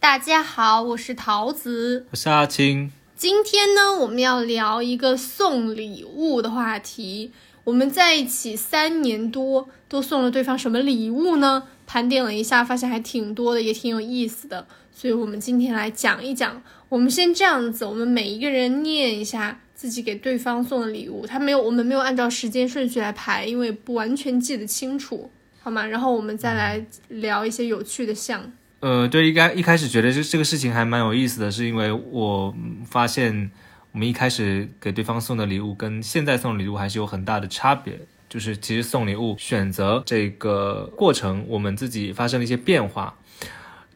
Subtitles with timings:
[0.00, 2.06] 大家好，我是桃子。
[2.12, 2.92] 我是阿青。
[3.16, 7.32] 今天呢，我们要聊一个送礼物的话题。
[7.64, 11.64] 我们在一起三年多，都送了对方什么礼物呢？
[11.84, 14.64] 盘点了一下，发现还挺多的，也挺有意思的。
[14.92, 16.62] 所以，我们今天来讲一讲。
[16.88, 21.26] 我们先这样子，我们每一个人念一下自己给对方送的礼物。
[21.26, 25.28] 他没有，我们没有按照时间顺序来排，因为不完全记得清楚，
[25.60, 25.84] 好吗？
[25.84, 28.52] 然后我们再来聊一些有趣的项。
[28.80, 32.54] 呃，对，应该一开始觉得这这个事情还蛮有意思的，是因为我
[32.86, 33.50] 发现
[33.92, 37.98] 我们一开始给对方送的礼物跟现在送礼物还是有很大的差别。
[38.28, 43.16] 就是其实送礼物选择这个过程，我们自己发生了一些变化。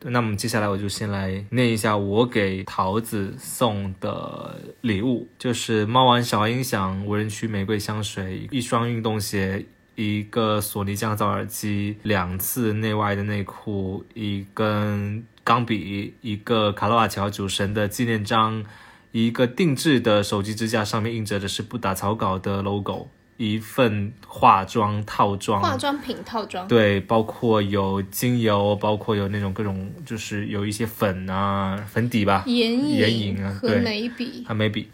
[0.04, 9.66] 那么接下来我就先来念一下我给桃子送的礼物，就是猫王小音响无人区玫瑰香水一双运动鞋。
[9.94, 18.64] 一个索尼降噪耳机，两次内外的内裤，一根钢笔，一个卡罗瓦乔主神的纪念章，
[19.10, 34.88] 一个定制的手机支架，上面印着的是不打草稿的 logo，一份化妆套装，化妆品套装，对，包括有精油，包括有那种各种，就是有一些粉啊，粉底吧，眼影眼影啊，和眉笔，和眉笔。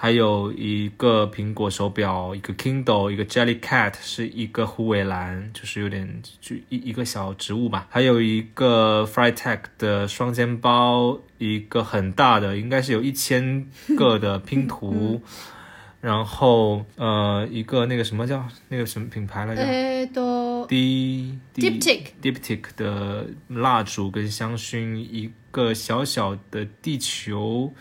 [0.00, 7.88] 还有一个苹果手表，一个 Kindle，一个 Jelly Cat，是一个虎尾兰，就是有点就一一个小植物吧。
[7.90, 15.20] 还有一个 Freitag 的双肩包，一个很大的，应该是有一千个的拼图。
[16.00, 19.62] 然后呃，一个那个什么叫那个什么品牌来着？
[19.62, 27.74] 呃，D Diptyque Diptyque 的蜡烛跟香薰，一个小小的地球。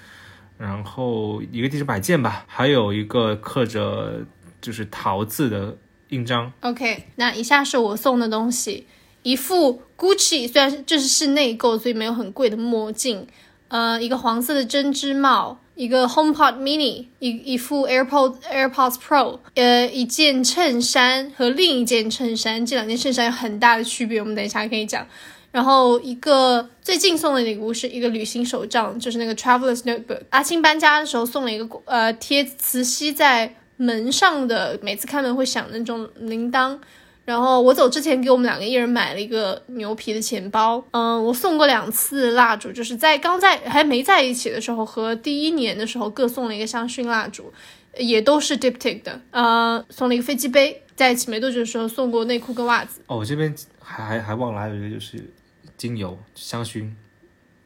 [0.58, 4.26] 然后一个地址摆件吧，还有一个刻着
[4.60, 5.78] 就是桃字的
[6.10, 6.52] 印章。
[6.62, 8.88] OK，那以下是我送的东西：
[9.24, 13.28] 一副 Gucci，虽然这是是内购，所以没有很贵的墨镜，
[13.68, 25.06] 呃，一个黄色的针织帽，一个 HomePod Mini，一一副 AirPod AirPods Pro，呃，一件衬衫和另一件衬衫，这两件衬衫有很大的区别，我们等一下可以讲。
[25.52, 30.22] 然后一个最近送的礼物是一个旅行手账，就是那个 Travelers Notebook。
[30.30, 36.78] 阿青搬家的时候送了一个呃贴磁吸在门上的，每次开门会响的那种铃铛。
[37.26, 40.82] 然后我走之前给我们两个一人买了一个牛皮的钱包。
[40.92, 47.52] 嗯，我送过两次蜡烛，就是在刚在还没在一起的时候和第一年的时候各送了一个香薰蜡烛，
[47.98, 49.20] 也都是 Diptyque 的。
[49.32, 53.02] 呃，送了一个飞机杯，在一起没多久的时候送过内裤跟袜子。
[53.08, 53.54] 哦，我这边
[53.88, 55.34] 还还还忘了还有一个就是。
[55.76, 56.92] 精油、香薰，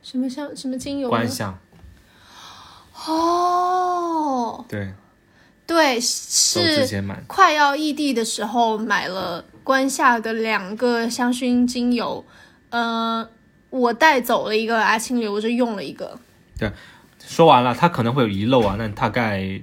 [0.04, 0.54] 什么香？
[0.54, 1.08] 什么精油？
[1.08, 1.58] 观香。
[3.08, 4.94] 哦，对，
[5.66, 6.86] 对，是
[7.26, 12.26] 快要异地的时候买了关夏的两个香薰精油，
[12.72, 13.26] 呃，
[13.70, 16.20] 我带走了一个，阿青留着用了一个。
[16.58, 16.70] 对，
[17.26, 19.62] 说完了，它可能会有遗漏啊，那大概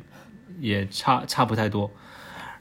[0.59, 1.91] 也差差不太多。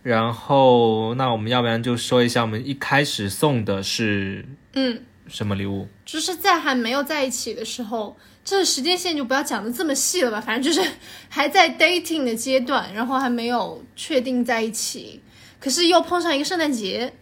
[0.08, 5.04] 然后，那我们要不然就说一下，我们一开始送的是，嗯。
[5.28, 5.86] 什么礼物？
[6.06, 10.40] 就是在还没有在一起的时候，这个时间线就不要讲的这么细了吧。
[10.40, 10.90] 反正就是
[11.28, 15.22] 还在 dating 的阶段，然后还没有确定在一起，
[15.60, 17.14] 可是又碰上一个圣诞节，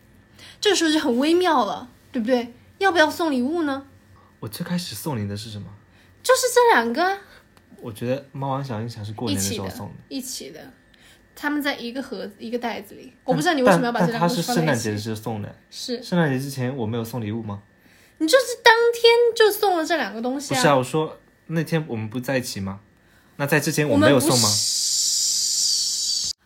[0.62, 2.54] 这个时候就很微妙了，对不对？
[2.78, 3.88] 要不要送礼物呢？
[4.42, 5.68] 我最开始送你的是什么？
[6.22, 7.18] 就是这两个。
[7.82, 10.72] 我觉得猫王小音响是过年的时候送的，一起的，
[11.36, 13.12] 他们在一个盒子、一个袋子里。
[13.24, 14.48] 我不知道你为什么要把这两个放在一起。
[14.48, 17.62] 他是圣诞节时送的，是圣诞节之前我没有送礼物吗？
[18.18, 20.56] 你就是当天就送了这两个东西啊？
[20.56, 22.80] 不是啊，我说那天我们不在一起吗？
[23.36, 24.48] 那在之前我没有送吗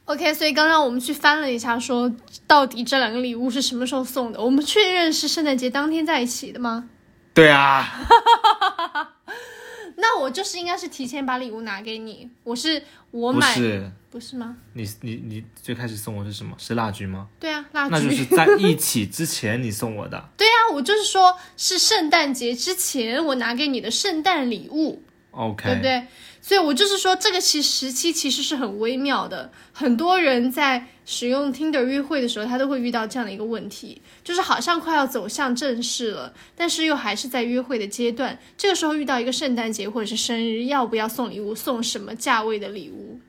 [0.06, 2.12] ？OK，所以刚刚我们去翻了一下，说
[2.48, 4.42] 到底这两个礼物是什么时候送的？
[4.42, 6.90] 我们确认是圣诞节当天在一起的吗？
[7.36, 8.00] 对啊。
[10.02, 14.58] 那我就是应该是提前把礼物拿给你，我是我买，不是不是吗？
[14.74, 16.56] 你你你最开始送我是什么？
[16.58, 17.28] 是蜡烛吗？
[17.40, 17.92] 对啊，蜡烛。
[17.92, 20.30] 那就是在一起之前你送我的。
[20.36, 25.04] 对啊，我就是说是圣诞节之前我拿给你的圣诞礼物。
[25.32, 26.08] OK，对不对？
[26.42, 29.52] 所以我就是说，这个其时期其实是很微妙的。
[29.72, 38.40] 很多人在使用 Tinder 约会的时候，他都会遇到这样的一个问题，就是好像快要走向正式了，但是又还是在约会的阶段。
[38.58, 41.54] 这个时候遇到一个圣诞节或者是生日，要不要送礼物？
[41.54, 43.20] 送什么价位的礼物？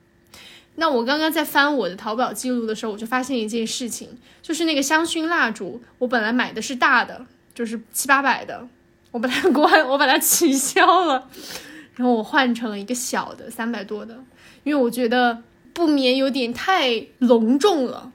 [0.75, 4.09] 那我刚刚在翻我的淘宝记录的时候，我就发现一件事情，
[4.41, 8.67] 就是那个香薰蜡烛，我本来买的是大的，就是七八百的，
[9.11, 11.27] 我把它关，我把它取消了。
[11.95, 14.17] 然后我换成了一个小的三百多的，
[14.63, 18.11] 因为我觉得不免有点太隆重了。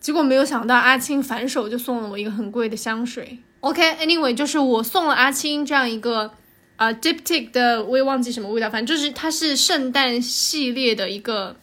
[0.00, 3.38] 结果没有想到阿青反手就送了我一个很贵的香水。
[3.60, 6.32] OK，Anyway，就是我送了阿青这样一个
[6.76, 11.56] 啊、Diptyque 的，我也忘记什么味道，反正就是它是圣诞系列的一个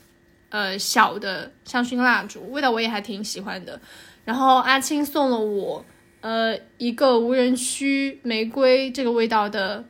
[0.55, 3.77] 呃小的香薰蜡烛，味道我也还挺喜欢的。
[4.23, 5.83] 然后阿青送了我
[6.21, 9.83] 呃一个无人区玫瑰这个味道的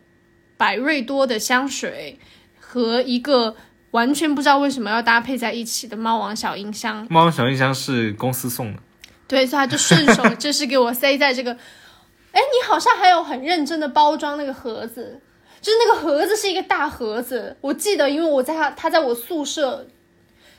[0.57, 2.17] 百瑞多的香水
[2.59, 3.55] 和一个
[3.91, 7.05] 完全不知道为什么要搭配在一起的猫王小音箱。
[7.11, 8.79] 猫王小音箱是公司送的，
[9.27, 11.51] 对，所以他就顺手就是给我塞在这个。
[11.51, 15.21] 哎，你好像还有很认真的包装那个盒子，
[15.61, 17.55] 就是那个盒子是一个大盒子。
[17.61, 19.87] 我记得，因为我在他他在我宿舍，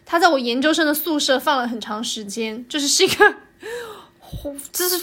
[0.07, 3.35] 他在我研究生的宿舍放了很长时间，就是是一个，
[4.73, 4.97] 这是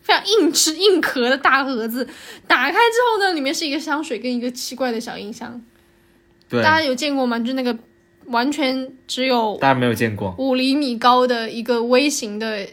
[0.00, 2.08] 非常硬质硬壳的大盒子。
[2.46, 5.60] 打开之后呢，里面是一个香水跟一个奇怪的小音箱。
[6.48, 7.38] 对，大家有见过吗？
[7.38, 7.76] 就那个
[8.28, 10.34] 完全只有大家没有见过。
[10.38, 12.66] 五厘米高的一个微型的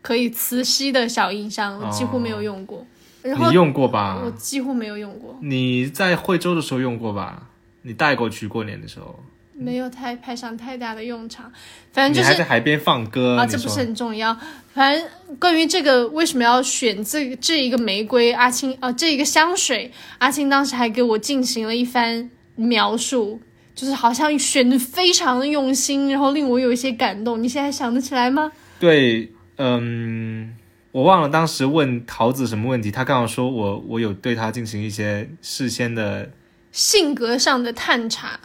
[0.00, 2.86] 可以磁吸的小音箱，我几乎没有用过。
[3.20, 4.30] 然后你用过吧我？
[4.30, 7.48] 几乎没有用过，你在惠州的时候用过吧？
[7.82, 9.22] 你带过去过年的时候，
[9.58, 11.52] 没有太派上太大的用场。
[11.92, 14.36] 反正你就是还在海边放歌，啊，这不是很重要。
[14.72, 15.08] 反正
[15.38, 23.40] 关于这个为什么要选这这一个玫瑰，阿青啊这一个香水，阿青当时还给我进行了一番描述，
[23.74, 27.42] 就是好像选的非常的用心，然后令我有一些感动。
[27.42, 28.52] 你现在想得起来吗？
[28.78, 30.54] 对，嗯，
[30.92, 36.30] 我忘了当时问桃子什么问题，他刚好说我我有对他进行一些事先的。
[36.70, 38.38] 性格上的探查。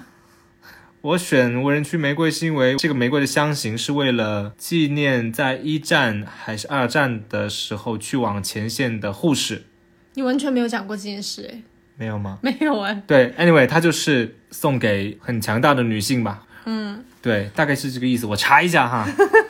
[1.03, 9.63] 我选无人区玫瑰是因为这个玫瑰的香型是为了纪念在一战还是二战的时候去往前线的护士，
[10.13, 11.61] 你完全没有讲过这件事，诶，
[11.97, 12.39] 没有吗？
[12.41, 13.03] 没有哎。
[13.05, 16.47] 对，anyway，它就是送给很强大的女性吧。
[16.63, 18.25] 嗯，对，大概是这个意思。
[18.25, 19.05] 我查一下哈。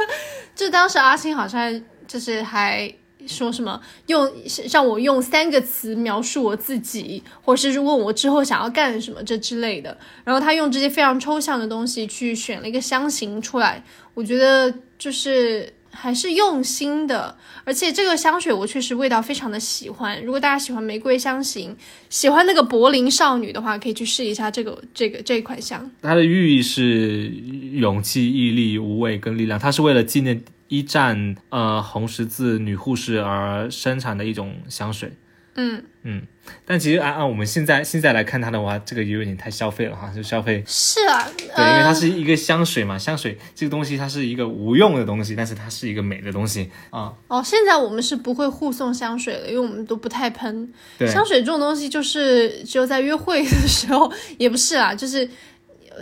[0.55, 2.91] 就当时阿星好像就是还
[3.27, 4.31] 说什么用
[4.71, 9.97] 让我用三个词描述我自己，或是问我之后想要干什么这之类的。
[10.23, 13.83] 然后他用这些非常抽象的东西去选了一个香型出来，
[14.13, 17.37] 我觉得就是还是用心的。
[17.63, 20.21] 而且这个香水我确实味道非常的喜欢。
[20.25, 21.75] 如果大家喜欢玫瑰香型，
[22.09, 25.89] 喜欢那个柏林少女的话，可以去试一下这个这个这一款香。
[26.01, 29.57] 它的寓意是勇气、毅力、无畏跟力量。
[29.57, 35.13] 它是为了纪念一战呃红十字女护士而生产的一种香水。
[35.55, 36.23] 嗯嗯，
[36.65, 40.63] 但其实按按我们现在现在来看它的话，这个有点太消费了哈，就消费。
[40.65, 47.13] 是啊，对，因呃为它是一个香水嘛，香水这个东西它是一个无用的东西，但是它是一个美的东西啊。
[47.27, 55.29] 哦，现在我们是不会互送香水了，因为我们都不太喷对，香水这种东西，就是只有在约会的时候，也不是啦，就是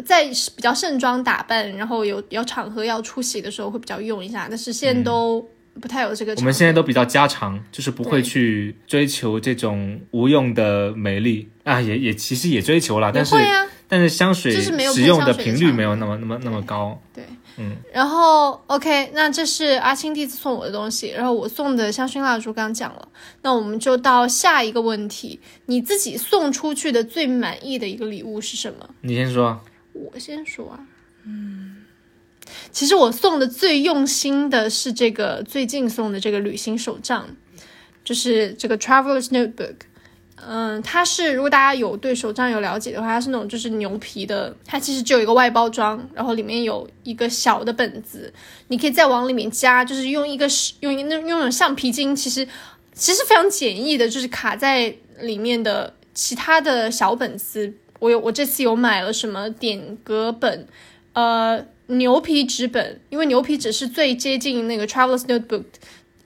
[0.05, 5.45] 在比较盛装打扮，然后有有场合要出席的时候会比较用一下，但是现在都
[5.79, 11.47] 不太有这个我们现在都比较家常，就是不会去追求这种无用的美丽。
[11.63, 16.99] 啊，也也其实也追求了，但是会啊，但是香水使用的频率没有那么那么那么高。
[17.13, 17.23] 对，
[17.57, 17.77] 嗯。
[17.93, 23.07] 然后 OK，那这是阿青第一次送我的东西，然后我送的香薰蜡烛刚讲了，
[23.43, 28.89] 那我们就到下一个问题，你自己送出去的最满意的一个礼物是什么？
[29.01, 29.61] 你先说，
[29.93, 30.79] 我先说啊，
[31.25, 31.80] 嗯，
[32.71, 37.27] 其实我送的最用心的是这个最近送的这个旅行手账，
[38.03, 39.75] 就是这个 Traveler's Notebook。
[40.43, 48.33] 嗯，它是如果大家有对手账有了解的话，它是那种就是牛皮的，它其实只有一个外包装，然后里面有一个小的本子，
[48.69, 50.47] 你可以再往里面加，就是用一个
[50.79, 52.47] 用那用那种橡皮筋，其实
[52.95, 57.71] 其实非常简易的，就是卡在里面的其他的小本子。
[57.99, 60.67] 我有我这次有买了什么点格本，
[61.13, 61.63] 呃，
[61.97, 65.65] 牛皮纸本，因为牛皮纸是最接近那个 Traveler's Notebook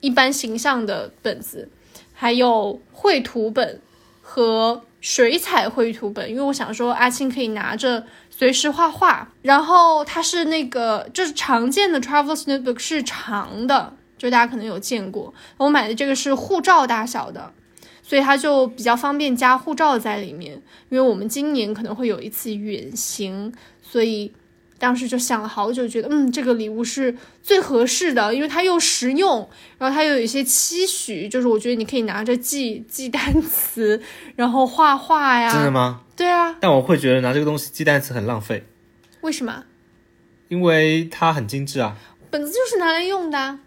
[0.00, 1.68] 一般形象的本子，
[2.12, 3.80] 还有绘图本
[4.20, 9.32] 和水彩绘图本，因为我想说阿青可以拿着随时画画。
[9.42, 15.34] 然后它是那个就是常见的 Traveler's Notebook 是长的，就大家可能有见过。
[15.56, 17.52] 我买的这个是护照大小的。
[18.08, 20.52] 所以它就比较方便加护照在里面，
[20.90, 24.32] 因为我们今年可能会有一次远行，所以
[24.78, 34.00] 当时就想了好久，觉得嗯，这个礼物是最合适的，因为它又实用，然后它又有一些期许，就是我觉得你可以拿着记记单词，
[34.34, 35.50] 然后画画呀。
[35.52, 36.02] 真的吗？
[36.14, 38.64] 对啊，但我会觉得拿这个东西记单词很浪费，
[39.22, 39.64] 为什么？
[40.48, 41.96] 因为它很精致啊。
[42.30, 43.58] 本子就是拿来用的啊，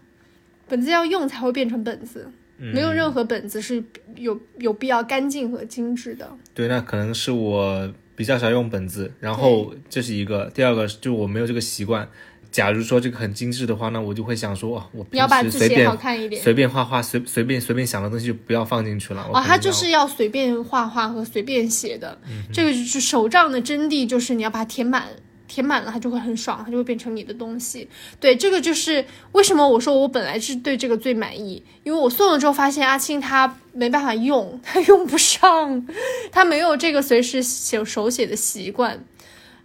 [0.68, 3.82] 本子要用才会变成本子，嗯没有任何本子是
[4.16, 6.30] 有有必要干净和精致的。
[6.54, 12.06] 对，那可能是我比较少用本子，然后这是一个，第二个就我没有这个习惯。
[12.52, 16.42] 假如说这个很精致的话，那我就会想说，哦，我你要把字写平时随便好看一点。
[16.42, 19.26] 随便画画，随随便随便想的东西就不要放进去了。
[19.26, 22.18] 我哦，可能要他就是要随便画画和随便写的，
[22.52, 25.04] 这个就是手账的真谛，就是你要把它填满，
[25.50, 27.88] 填满了它就会很爽，它就会变成你的东西。
[28.20, 35.86] 对，这个就是为什么我说我本来是对这个最满意，因为我送了之后发现阿青他没办法用， 他用不上，
[36.30, 39.04] 他没有这个随时写手写的习惯。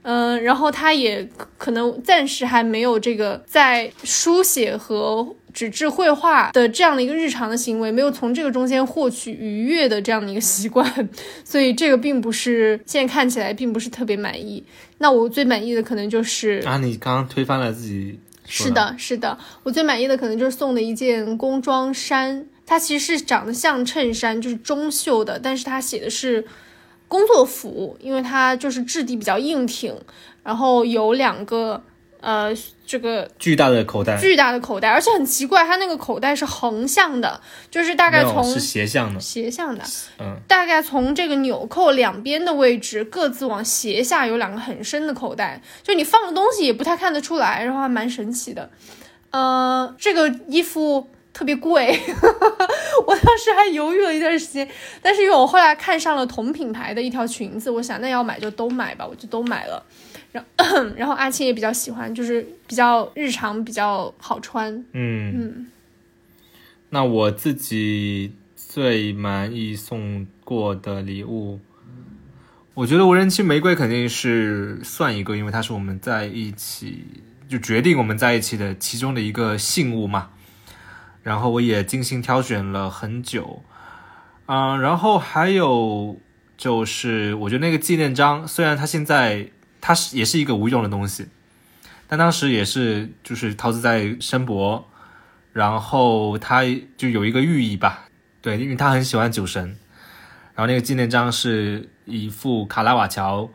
[0.01, 1.27] 嗯，然后他也
[1.57, 11.09] 可能暂时还没有这个在书写和纸质绘画的这样的一个日常的行为，没有从这个中间获取愉悦的这样的一个习惯，
[11.45, 14.61] 所以这个并不是现在看起来并不是特别满意。
[14.97, 26.45] 那我最满意的可能就是啊，你刚刚推翻了自己是的，是的，我最满意的可能就是送的一件工装衫，它其实是长得像衬衫，就是中袖的，但是它写的是
[27.07, 29.95] 工作服，因为它就是质地比较硬挺，
[30.43, 31.81] 然后有两个
[32.25, 32.51] 呃
[32.87, 37.39] 这个巨大的口袋，巨大的口袋，而且很奇怪，它那个口袋是横向的，
[37.69, 39.83] 就是大概从是斜向的，斜向的，
[40.17, 48.67] 嗯，大概从这个纽扣两边的位置各自往斜下有两个很深的口袋，就你放的东西也不太看得出来，然后还蛮神奇的。
[49.29, 51.99] 呃，这个衣服特别贵，
[53.05, 54.67] 我当时还犹豫了一段时间，
[55.01, 59.83] 但是因为我后来看上了同品牌的一条裙子，我想那要买就都买吧，我就都买了。
[60.35, 64.73] 然后 然后阿青也比较喜欢，就是比较日常，比较好穿。
[64.91, 65.67] 嗯嗯
[66.89, 71.59] 那我自己最满意送过的礼物，
[72.73, 77.05] 我觉得无人区玫瑰肯定是算一个，因为它是我们在一起
[77.47, 80.29] 就决定我们在一起的其中的一个信物嘛。
[81.23, 83.63] 然后我也精心挑选了很久，
[84.45, 86.19] 嗯、然后还有
[86.55, 89.49] 就是我觉得那个纪念章，虽然它现在
[89.85, 91.27] 它是也是一个无用的东西，
[92.07, 94.89] 但当时也是就是陶子在申博。
[95.53, 96.63] 然后他
[96.97, 98.09] 就有一个寓意吧，
[98.41, 99.63] 对，因为他很喜欢酒神，
[100.53, 103.49] 然后那个纪念章是一幅卡拉瓦乔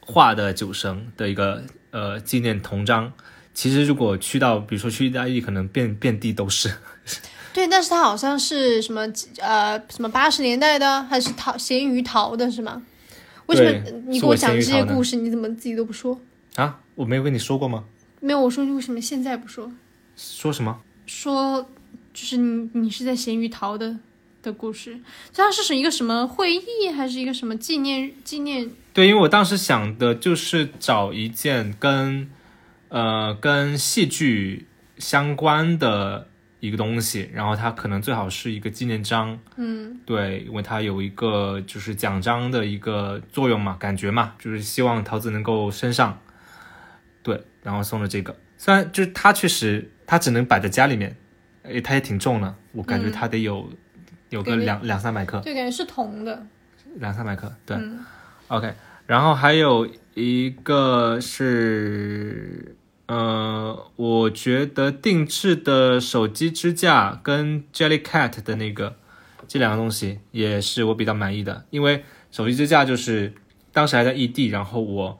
[0.00, 3.12] 画的酒神的一个呃纪念铜章。
[3.52, 6.74] 其实如果去到，比如说去意大利，可能遍遍地都是。
[7.52, 9.02] 对，但是它好像是什么
[9.40, 12.80] 呃什么八十年代的，还是陶咸鱼陶的是吗？
[13.46, 16.20] 为什么你给我讲这些故事，你怎么自己都不说？
[16.56, 17.84] 啊，我没有跟你说过吗？
[18.20, 19.70] 没有，我说你为什么现在不说？
[20.16, 20.80] 说什么？
[21.06, 21.68] 说
[22.12, 23.98] 就是你你是在咸鱼淘的
[24.42, 24.98] 的故事，
[25.34, 28.70] 它是是一个什么会议，还是一个什么纪念纪念？
[28.92, 32.30] 对，因为我当时想的就是找一件跟
[32.88, 34.66] 呃跟戏剧
[34.98, 36.28] 相关的
[36.66, 46.18] 一个东西，然后它可能最好是一个纪念章，嗯，对，因为它有一个就是奖章的一个作用嘛，感觉嘛，就是希望桃子能够升上，
[47.22, 51.14] 对，然后送了这个，虽然就是它确实它只能摆在家里面，
[51.64, 53.68] 诶，它也挺重的，我感觉它得有、
[54.30, 56.46] 有个两两三百克，就，感觉是铜的。
[56.96, 57.98] 两三百克，对、嗯。
[58.48, 58.72] O k
[59.06, 62.76] 然后还有一个是，
[63.14, 68.96] 呃，我觉得定制的手机支架跟 Jellycat 的那个
[69.46, 72.02] 这两个东西也是我比较满意的，因为
[72.32, 73.32] 手机支架就是
[73.72, 75.16] 当时还在异地，然后我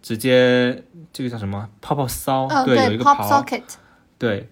[0.00, 3.62] 直接这个叫什么泡泡骚，嗯，对，有一个 Pop Socket，。
[4.18, 4.48] 对，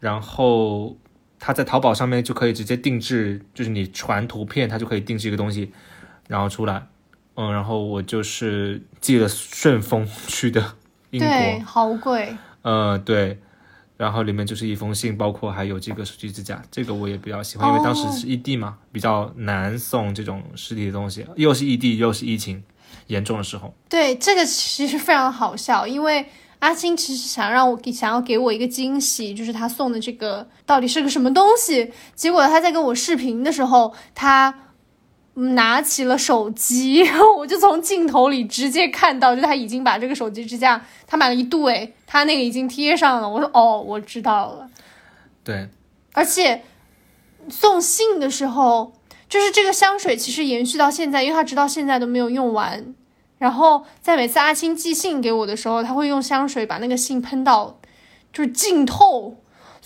[0.00, 0.96] 然后
[1.38, 5.72] 它在淘宝上面就可以直接定制，就是你传图片，它就可以定制一个东西，
[6.26, 6.86] 然后出来。
[7.34, 10.76] 嗯，然后我就是寄了顺丰去的
[11.14, 12.36] 英对，好贵。
[12.62, 13.38] 呃，对，
[13.96, 22.62] 然后里面就是一封信，包括还有这个手机支架，这个我也比较喜欢，因为当时是异地嘛，比较难送这种实体的东西，又是异地又是疫情
[23.06, 23.72] 严重的时候。
[23.88, 26.26] 对，这个其实非常好笑，因为
[26.58, 31.92] 阿青其实想让我给想要给我一个惊喜，就是他送的这个到底是个什么东西。
[32.14, 34.56] 结果他在跟我视频的时候，他嗯
[35.34, 43.28] 拿起了手机，然 后我就从镜头里直接看到，就他已经把这个手机支架，他买了一对，他那个已经贴上了。
[43.28, 44.70] 我说哦，我知道了。
[45.42, 45.68] 对，
[46.12, 46.62] 而且
[47.48, 48.92] 送信的时候，
[49.28, 52.94] 就是这个香水其实延续到现在，因为他直到现在都没有用完。
[53.38, 57.78] 然后在每次阿青寄信给我的时候，他会用香水把那个信喷到
[58.32, 59.36] 就是浸透，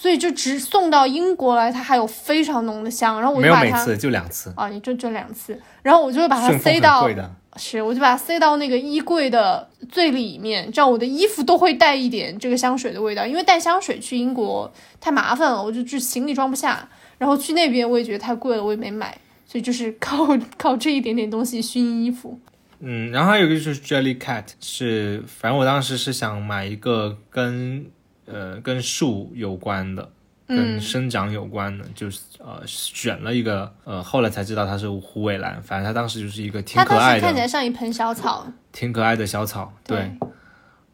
[0.00, 3.18] 所以就只送到英国来，它还有非常浓的香。
[3.18, 7.10] 然后我就把它没有每次，就两次，啊，也就这两次，然后我就会把它塞到。
[7.56, 13.26] 是，我就把它塞到那个衣柜的最里面，这样我的衣服都会带一点这个香水的味道。
[13.26, 16.88] 因为带香水去英国太麻烦了，我就就行李装不下。
[17.18, 22.38] 然后去那边我也觉得太贵了，我也没买，所以就是靠 靠这一点点东西熏衣服。
[22.78, 27.84] 嗯，然后还有一个就是 Jelly Cat，是反正我当时是想买一个跟
[28.30, 30.10] 呃跟树有关的，
[30.46, 40.10] 跟嗯生长有关的，就是呃选了一个呃，后来才知道它是虎尾兰，反正它当时就是一个挺可爱的、时看起来像一盆小草，挺可爱的小草，对，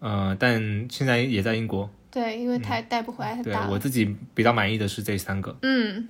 [0.00, 3.60] 呃，但现在也在英国，对，因为太带不回来，太对大。
[3.60, 3.70] 了。
[3.70, 6.08] 我自己比较满意的是这三个，嗯，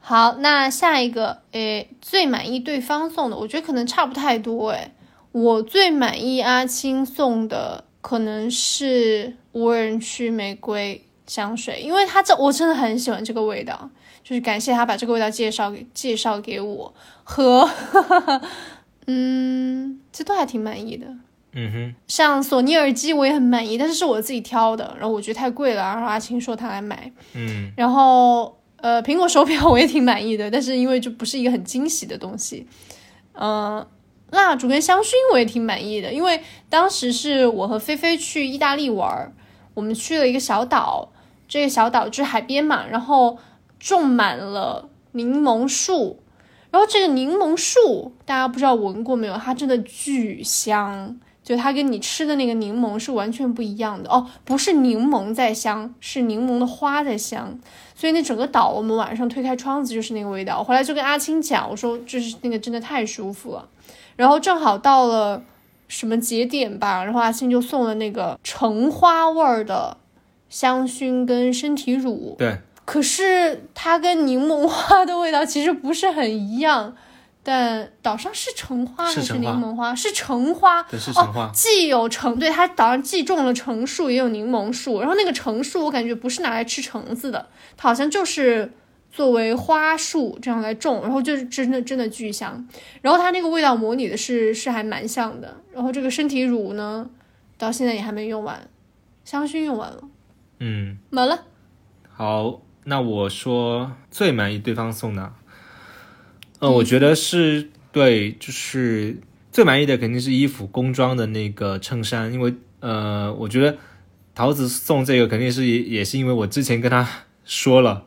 [0.00, 4.92] 好，那下一个，诶，最满意对方送的，我觉得可能差不太多，诶，
[5.32, 13.90] 我最满意阿青送的可能是无人区玫瑰香水，因为它这我真的很喜欢这个味道，
[14.22, 17.68] 就是感谢他把这个味道介绍给介绍给我和，
[19.06, 21.06] 嗯，这都还挺满意的。
[21.52, 32.66] 嗯哼，像索尼耳机我也很满意，但是是我自己挑的，然后我觉得太贵了，然后阿青说他来买，嗯然后呃，苹果手表我也挺满意的，但是因为就不是一个很惊喜的东西。
[33.32, 33.84] 呃，
[34.30, 39.32] 蜡烛跟香薰我也挺满意的，因为当时是我和菲菲去意大利玩儿，
[39.78, 41.08] 我们去了一个小岛，
[41.46, 43.38] 这个小岛就是海边嘛，然后
[43.78, 46.18] 种满了柠檬树，
[46.72, 49.36] 然后这个柠檬树大家不知道闻过没有？
[49.36, 51.20] 它真的巨香。
[51.44, 57.58] 就它跟你吃的那个柠檬是完全不一样的哦，不是柠檬在香，是柠檬的花在香。
[57.94, 60.58] 所以那整个岛，我们晚上推开窗子就是那个味道。
[60.58, 63.66] 我回来就跟阿青讲，我说就是那个真的太舒服了。
[64.16, 65.42] 然后正好到了
[65.88, 69.96] 什么节点吧，然后阿信就送了那个橙花味儿的
[70.48, 72.36] 香薰跟身体乳。
[72.38, 76.94] 对，可是它跟柠檬花的味道其实不是很一样。
[77.40, 79.94] 但岛上是橙花还是柠檬花？
[79.94, 85.00] 是橙花，对，是橙花，哦，既有橙，对，它岛上既种了橙树，也有柠檬树。
[85.00, 88.70] 然后那个橙树，我感觉不是拿来吃橙子的，它好像就是
[89.10, 92.68] 作为花束这样来种，然后就是真的真的巨香。
[93.02, 95.56] 然后它那个味道模拟的是是还蛮像的。
[95.72, 97.08] 然后这个身体乳呢，
[97.56, 98.68] 到现在也还没用完，
[99.24, 100.02] 香薰用完了，
[100.58, 100.98] 嗯。
[101.10, 101.44] 没了。
[102.10, 105.32] 好，那我说最满意对方送的，
[106.58, 109.18] 呃，我觉得是对，就是
[109.52, 113.78] 最满意的肯定是衣服工装的那个衬衫，因为呃，我觉得
[114.34, 117.08] 桃子送这个肯定是也也是因为我之前跟他
[117.44, 118.06] 说了，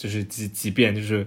[0.00, 1.26] 就是几几遍，就是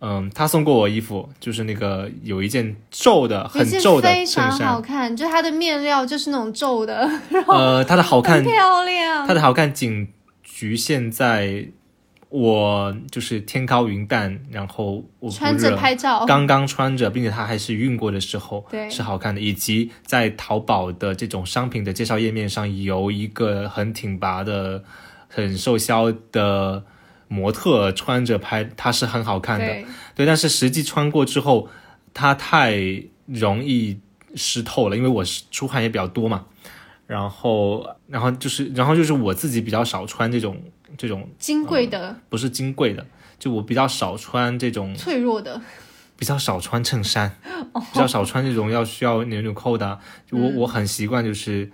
[0.00, 7.08] 嗯，他送过我衣服，就是那个有一件皱的很皱的非常好衫，看，就它的面料就是那种皱的，
[7.48, 9.26] 呃，它的好看很漂亮。
[9.26, 10.08] 它的好看仅
[10.42, 11.66] 局限在
[12.28, 19.40] 我就是天高云淡，然后我穿着，拍照，刚刚穿着，并且它还是熨过的时候，对是好看的。
[19.40, 24.84] 以及在淘宝的这种商品的介绍页面上，有一个很挺拔的、
[25.28, 26.84] 很瘦削的
[27.32, 29.66] 模特穿着拍，它是很好看的。
[29.66, 31.68] 对，对，但是实际穿过之后，
[32.12, 32.76] 它太
[33.26, 33.98] 容易
[34.34, 36.44] 湿透了，因为我是出汗也比较多嘛。
[37.06, 40.56] 然后，然后就是，然后就是我自己比较少穿这种
[40.96, 43.06] 这种金贵的、不是金贵的，
[43.38, 45.60] 就我比较少穿这种，脆弱的，
[46.16, 47.34] 比较少穿衬衫，
[47.92, 49.98] 比较少穿这种要需要扭扭扣的
[50.30, 51.70] 我、我很习惯就是，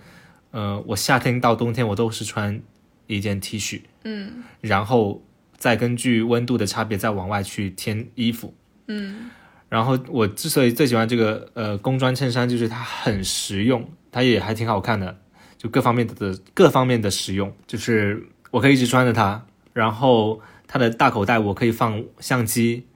[0.51, 2.61] 呃，我夏天到冬天我都是穿
[3.07, 4.43] 一件 T 恤，嗯。
[4.61, 5.23] 然后
[5.59, 8.55] 再根据温度的差别再往外去添衣服。
[8.87, 9.29] 嗯，
[9.69, 15.19] 然后我之所以最喜欢这个呃工装衬衫，就是它很实用，它也还挺好看的，
[15.59, 19.45] 就各方面的各方面的实用，就是我可以一直穿着它，
[19.75, 22.87] 然后它的大口袋我可以放相机，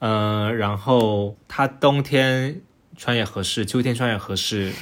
[0.00, 2.60] 呃，然后它冬天
[2.96, 4.72] 穿也合适，秋天穿也合适，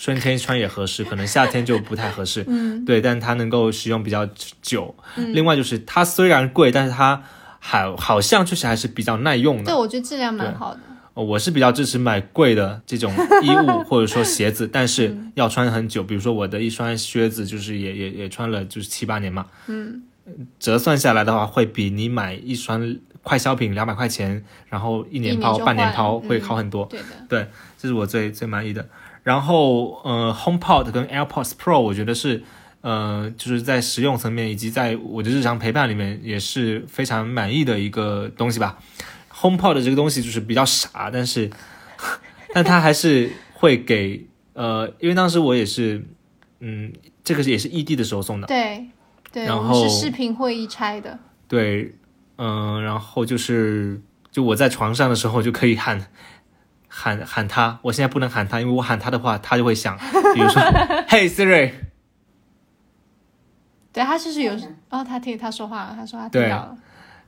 [0.00, 4.26] 春天穿也合适，可能夏天就不太合适， 嗯，对，但它能够使用比较
[4.62, 4.96] 久。
[5.16, 7.22] 另外就是它虽然贵，但是它
[7.58, 9.74] 好好像确实还是比较耐用的对，。
[9.74, 10.80] 我觉得质量蛮好的。
[11.12, 16.02] 呃我是比较支持买贵的这种衣物或者说鞋子， 但是要穿很久。
[16.02, 20.02] 比如说我的一双靴子，就是也也也穿了就是七八年嘛，嗯，
[20.58, 26.86] 折算下来的话，会比你买一双快消品两百块钱，然后一年抛、年半年抛会嗯好很多。
[26.86, 28.88] 对的，这是我最最满意的。
[29.22, 32.42] 然后呃，HomePod 跟 AirPods Pro，我觉得是
[32.80, 38.78] 呃，就是在实用层面以及在我的日常陪伴里面也是非常满意的一个东西吧。
[39.34, 41.50] HomePod 这个东西就是比较傻，但是
[42.54, 46.02] 但它还是会给呃，因为当时我也是
[46.60, 48.88] 嗯，这个也是异地的时候送的，对
[49.30, 51.18] 对，然我们是后视频会议拆的。
[51.46, 51.94] 对，
[52.36, 56.06] 嗯、然后就是就我在床上的时候就可以喊。
[56.92, 59.96] 喊喊他，我现在不能喊他，因为我喊他的话，他就会响。
[60.34, 60.60] 比如说
[61.08, 61.70] ，Hey Siri，
[63.92, 64.52] 对他就是有，
[64.90, 66.76] 哦，他听他说话了，他说他听到了。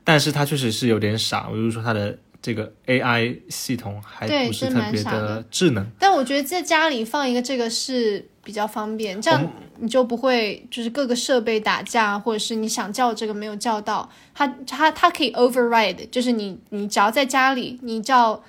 [0.04, 1.42] 但是他确实是有点傻。
[1.42, 5.86] 比如说他的这个 AI 系统还不是特别的的智能。
[5.98, 9.48] 但我觉得在家里放一个这个是比较方便，这样
[9.78, 18.42] 你就不会就是各个设备打架，或者是你想叫这个没有叫到，它它它可以 override，就是你你只要在家里你叫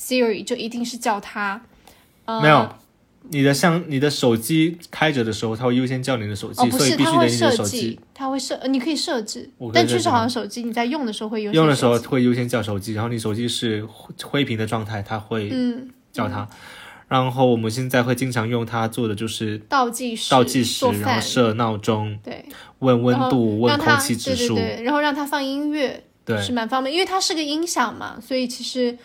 [0.00, 1.60] Siri 就一定是叫它，
[2.24, 2.74] 呃、没有，
[3.28, 7.80] 你的像你的手机开着的时候，它会优先叫你的手机，哦，所以必须得你的设手机。
[7.80, 16.48] 计，它会设，呃你可以设置但确实好像手机你在用的时候会优先用的时候会优先叫手机，然后你手机是灰灰屏的状态，它会嗯叫它。
[17.08, 22.44] 然后我们现在会经常用它做的就是倒计时倒计时，然后，设闹钟，对，
[22.78, 26.40] 问温度，问空气指数，对对对，然后让它放音乐，对。
[26.40, 28.96] 是蛮方便，因为它是个音响嘛，所以其实，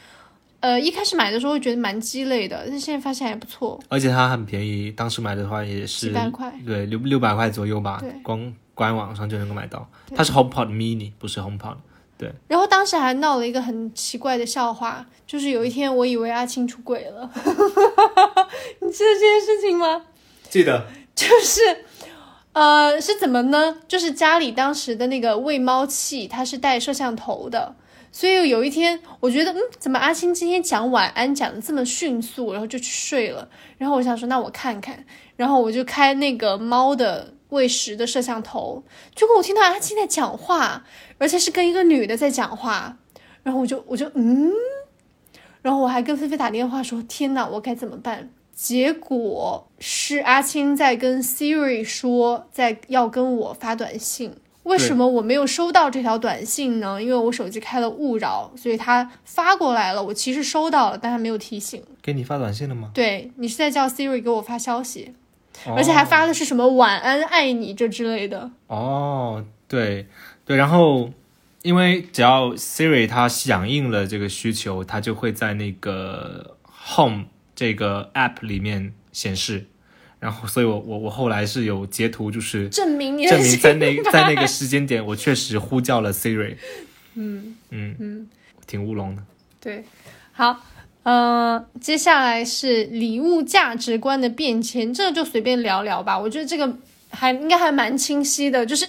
[0.66, 6.52] 呃，一开始买的时候会觉得蛮鸡肋的，但现在发现还不错，而且它很便宜，当时买的话也几是百块。
[6.66, 9.88] 对六六百块左右吧对，光官网上就能够买到。
[10.16, 11.76] 它是 HomePod Mini，不是 HomePod。
[12.18, 17.30] 对然后当时还闹了一个很奇怪的笑话，就是有一天我以为阿青出轨了，
[18.82, 20.02] 你记得这件事情吗？
[20.50, 21.62] 记得 就是，
[22.54, 23.78] 呃，是怎么呢？
[23.88, 27.76] 就是家里当时的那个喂猫器，它是带摄像头的，
[28.16, 33.50] 所以有一天我觉得，嗯，怎么阿青今天讲晚安讲的这么迅速，然后就去睡了。
[33.78, 38.82] 然后我想说，那我看看，然后我就开那个猫的喂食的摄像头，
[39.14, 40.86] 结果我听到阿青在讲话，
[41.18, 42.98] 而且是跟一个女的在讲话，
[43.44, 44.50] 然后我就我就嗯，
[45.62, 48.30] 然后我还跟菲菲打电话说，天哪，我该怎么办？
[48.54, 54.38] 结果是阿青在跟 Siri 说，在要跟我发短信。
[54.66, 57.02] 为什么我没有收到这条短信呢？
[57.02, 60.04] 因为我手机开了勿扰，所以他发过来了。
[60.04, 61.82] 我其实收到了，但他没有提醒。
[62.02, 62.92] 给你发短信了吗？
[62.94, 65.14] 对你是在叫 Siri 给我发消息，
[65.66, 68.52] 哦而且还发的是什么“晚安，爱你”这之类的。
[68.68, 70.08] 哦，对
[70.46, 71.12] 对，然后
[71.62, 76.58] 因为只要 Siri 它响应了这个需求，它就会在那个
[76.96, 77.26] Home
[77.56, 79.68] 这个 App 里面显示。
[80.26, 86.56] 然后，所以我我我后来是有截图，就是证明证明在那在那个时间点，我确实呼叫了 Siri。
[87.14, 88.28] 嗯嗯嗯，
[88.66, 89.22] 挺乌龙的。
[89.62, 89.86] 对，
[90.32, 90.60] 好，
[91.04, 96.18] 呃，接下来是礼物价值观的变迁，这个就随便聊聊吧。
[96.18, 96.76] 我觉得这个
[97.12, 98.88] 还应该还蛮清晰的，就是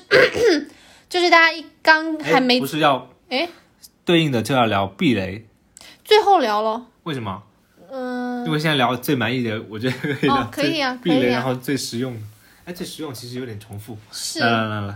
[1.10, 3.46] 就是大家一刚还没哎不是要哎，
[4.06, 5.44] 对应的就要聊避雷，
[6.02, 7.42] 最后聊了，为什么？
[7.90, 12.20] 嗯、因为现在聊最满意的，我觉得可以聊哦可以啊可以啊然后最实用的。
[12.64, 13.96] 哎，最实用其实有点重复。
[14.10, 14.94] 是来来来来，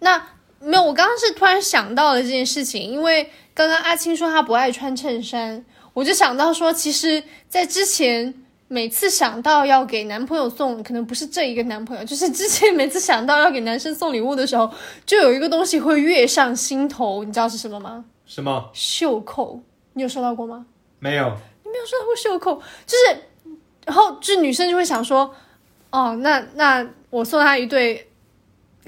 [0.00, 0.22] 那
[0.60, 8.34] 没有，我刚刚是突然想到了这件事情，因为刚刚阿青说他不爱穿衬衫，我就想到说，其实，在之前
[8.68, 14.70] 每次想到要给男朋友送，可能不是这一个男朋友，就是之前每次想到要给男生送礼物的时候，
[15.06, 18.04] 就有一个东西会跃上心头，你知道是什么吗？
[18.26, 18.70] 什么？
[18.74, 19.62] 袖扣，
[19.94, 20.66] 你有收到过吗？
[20.98, 21.34] 没有。
[21.76, 22.54] 没有收到过袖扣，
[22.86, 25.32] 就是，然后就女生就会想说，
[25.90, 28.08] 哦，那那我送她一对，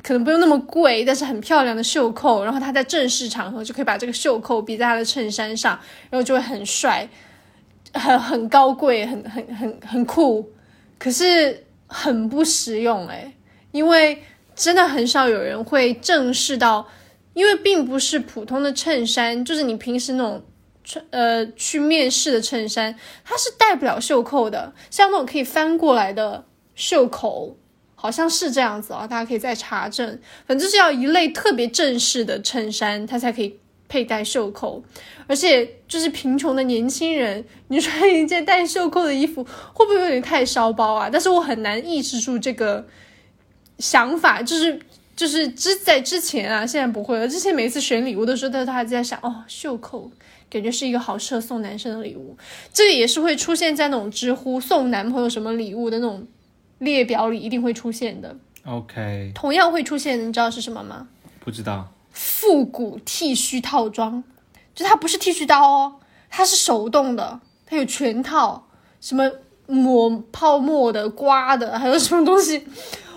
[0.03, 7.07] 可能不用那么贵，但是很漂亮的袖扣，然后她在正式场合就可以把这个袖扣别在她的衬衫上，然后就会很帅，
[7.92, 10.51] 很很高贵，很很很很酷，
[10.98, 13.35] 可是很不实用诶，
[13.72, 14.22] 因为
[14.55, 16.88] 真的很少有人会正视到，
[17.35, 20.42] 因为并不是普通的衬衫，就是你平时那种。
[20.90, 27.59] 穿呃，去面试的衬衫，它是带不了袖扣的，像那种可以翻过来的袖口，
[27.94, 30.18] 好像是这样子啊，大家可以再查证。
[30.46, 34.83] 反正是要一类特别正式的衬衫，它才可以佩戴袖扣。
[35.27, 41.11] 而且就是贫穷的年轻人，你穿一件带袖扣的衣服，会不会有点太烧包啊？
[41.12, 42.87] 但是我很难抑制住这个
[43.79, 44.81] 想法，就是。
[45.18, 47.27] 就是之在之前啊，现在不会了。
[47.27, 50.09] 之前每次选礼物的时候，都还在想，哦，袖扣
[50.51, 52.37] 感觉是一个好适合送男生的礼物。
[52.73, 56.27] 这个也是会出现在那种知乎送男朋友什么礼物的那种
[56.79, 58.37] 列表里，一定会出现的。
[58.65, 61.09] OK，同样会出现的，你知道是什么吗？
[61.41, 61.93] 不知道。
[62.13, 64.23] 复古剃须套装，
[64.75, 65.95] 就它不是剃须刀哦，
[66.29, 68.67] 它是手动的，它有全套，
[69.01, 69.31] 什么
[69.67, 72.67] 抹泡沫的、刮的，还有什么东西。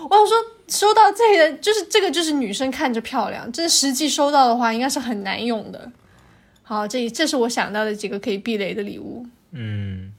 [0.08, 0.36] 我想说，
[0.68, 5.90] 收到这个就是这个就是女生看着漂亮，这实际收到的话应该是很难用的。
[6.72, 9.26] 好，这这是我想到的几个可以避雷的礼物。
[9.52, 10.12] 嗯，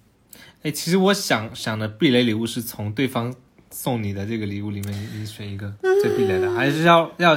[0.61, 3.33] 哎，其实我想想的避雷礼物是从对方
[3.71, 7.35] 送你的这个礼物里面，你你选一个最避雷的，还是要要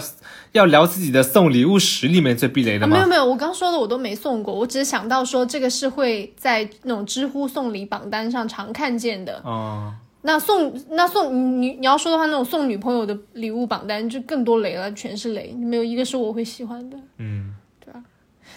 [0.52, 3.06] 要聊自己的送礼物史里面最避雷的啊、没有？
[3.06, 9.40] 没有，我刚说的我都没送过，我只是想到说这个是会在那种知乎送礼榜单上常看见的。
[9.44, 16.98] 哦，那送那送你你要说的话，那种送女朋友的礼物榜单就更多雷了，全是雷，没有一个是我会喜欢的。
[17.16, 17.54] 嗯，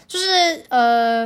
[0.07, 0.25] 就是
[0.69, 1.23] 呃，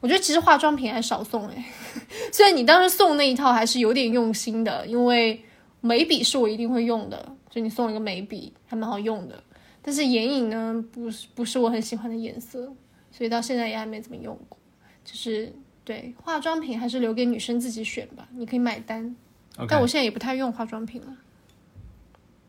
[0.00, 1.64] 我觉得其实化妆品还少送哎，
[2.32, 5.44] 虽然你当时送那一套还是有点用心的，因为
[5.80, 9.42] 眉笔是我一定会用的，就你送一个眉笔还蛮好用的。
[9.82, 12.72] 但是眼影呢，不是不是我很喜欢的颜色，
[13.12, 14.58] 所以到现在也还没怎么用过。
[15.04, 15.52] 就是
[15.84, 19.14] 对化妆品还是留给女生自己选吧，你可以买单。
[19.68, 21.16] 但我现在也不太用化妆品了。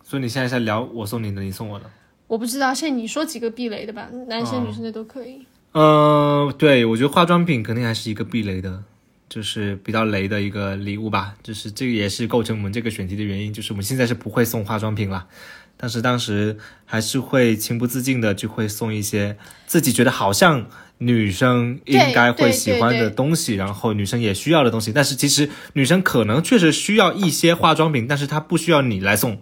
[0.04, 1.86] 所以你现在在聊我送你的，你送我的。
[2.28, 5.40] 我不知道，现在你说几个避雷的吧，男生女生的都可以。
[5.72, 8.84] 呃，对，我觉得化妆品肯定还是一个避雷的，
[9.30, 11.36] 就是比较雷的一个礼物吧。
[11.42, 15.28] 就是这个也是构成我们这个选题的原因，就是我们现在是不会送化妆品了，
[15.78, 20.66] 但是当时还是会情不自禁的就会送一些自己觉得好像
[20.98, 24.92] 女生应该会喜欢的东西，然后女生也需要的东西。
[24.92, 29.42] 但是其实女生可能确实需要一些化妆品，但是她不需要你来送，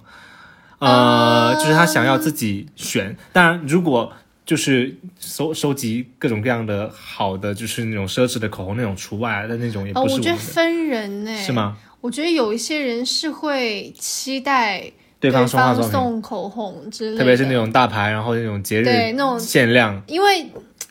[0.86, 3.16] 呃，啊就是他想要自己选。
[3.34, 4.12] 当然，如果
[4.46, 11.52] 就是收收集各种各样的好的，就是那种奢侈的口红那种除外，的那种也哦，我觉得不是我们的，分人呢、是？
[11.52, 11.78] 吗？
[12.02, 20.48] 我觉得有一些人是会期待对方送口红之类的，特别是那种大牌，然后那种节日对那种限量，因为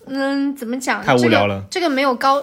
[0.06, 1.00] 嗯，怎么讲？
[1.04, 2.42] 太无聊了这个、这个没有高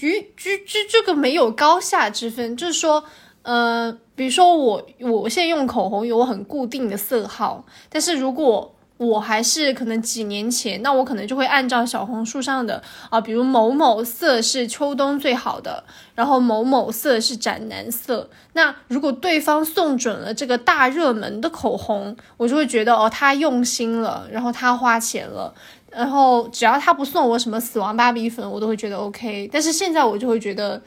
[0.00, 3.02] 于居居这个没有高下之分，就是说，
[3.48, 15.82] 呃，比如说我我现在用口红有很固定的色号，但是如果我还是可能几年前，那我可能就会按照小红书上的啊，比如某某色是秋冬最好的，
[16.14, 18.28] 然后某某色是斩男色。
[18.52, 25.54] 那如果对方送准了这个大热门的口红，我就会觉得哦，他用心了，然后他花钱了。
[25.90, 29.48] 然后只要他不送我什么死亡芭比粉，我都会觉得 OK。
[29.50, 30.82] 但是现在我就会觉得，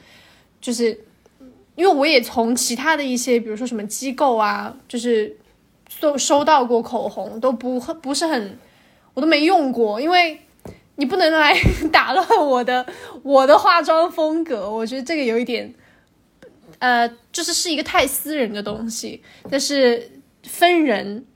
[0.60, 0.96] 就是
[1.82, 5.36] 因为我也从其他的一些，比如说什么机构啊，就是
[5.88, 8.56] 收收到过口红，都不不是很，
[9.14, 10.38] 我都没用过，因为
[10.94, 12.86] 你不能来打乱我的
[13.24, 14.70] 我的化妆风格。
[14.70, 15.74] 我觉得这个有一点，
[16.78, 20.08] 呃，就是是一个太私人的东西，但是
[20.44, 21.26] 分人，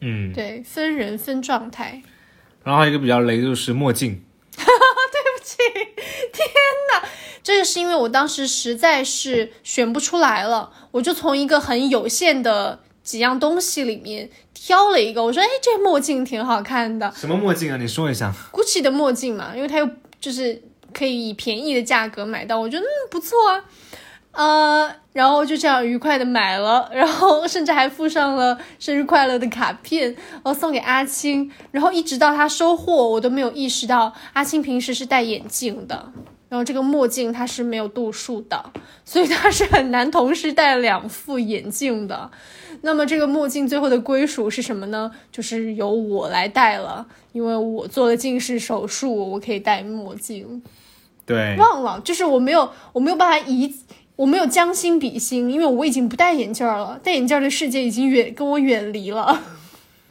[0.00, 2.00] 嗯，对，分人分状态。
[2.62, 4.22] 然后还有一个比较雷的就是墨镜，
[7.48, 15.24] 这个是因为我当时实在是选不出来了，我就从一个很有限的几样东西里面挑了一个。
[15.24, 17.78] 我说，哎，这墨镜挺好看的什么墨镜啊？
[17.78, 18.30] 你说一下。
[18.52, 19.88] GUCCI 的墨镜嘛，因为它又
[20.20, 23.64] 就是可以以便宜的价格买到，我觉得嗯不错啊。
[24.32, 36.12] 呃，然后就这样愉快的买了，然后 甚至还附上了生日快乐的卡片，然后送给阿青，然后一直到他收货，我都没有意识到阿青平时是戴眼镜的，
[36.48, 38.72] 然后这个墨镜它是没有度数的，
[39.04, 42.30] 所以它是很难同时戴两副眼镜的。
[42.82, 45.10] 那么这个墨镜最后的归属是什么呢？
[45.32, 50.62] 就是由我来戴了，因为我做了近视手术，我可以戴墨镜。
[51.26, 53.74] 对，忘了，就是我没有，我没有办法移，
[54.16, 59.42] 我没有将心比心，因为我已经不戴眼镜了，戴眼镜的世界已经远跟我远离了。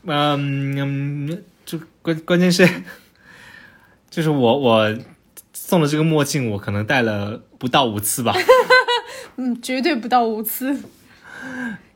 [0.06, 2.68] 嗯嗯，就关关键是，
[4.12, 4.96] 就是我我
[5.68, 8.34] 送的这个墨镜，我可能戴了不到五次吧。
[9.36, 10.82] 嗯，绝对不到五次。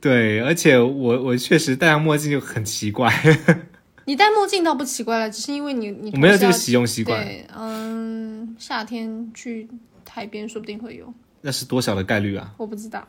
[0.01, 3.09] 对，而且我我确实戴上墨镜就很奇怪，
[4.03, 9.69] 你戴墨镜倒不奇怪了，只是因为你你我没有这个使用习惯，对，嗯，夏天去
[10.09, 12.53] 海边说不定会有，那是多小的概率啊？
[12.57, 13.07] 我不知道。